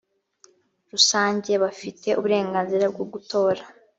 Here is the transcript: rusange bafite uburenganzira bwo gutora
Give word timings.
rusange 0.91 1.51
bafite 1.63 2.07
uburenganzira 2.19 2.85
bwo 2.93 3.05
gutora 3.13 3.63